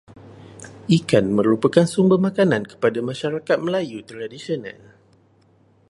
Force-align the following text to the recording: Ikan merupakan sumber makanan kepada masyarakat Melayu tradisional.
Ikan 0.97 1.25
merupakan 1.37 1.85
sumber 1.93 2.17
makanan 2.27 2.63
kepada 2.71 2.99
masyarakat 3.09 3.57
Melayu 3.65 3.99
tradisional. 4.09 4.79